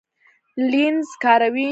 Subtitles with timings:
[0.71, 1.67] لینز کاروئ؟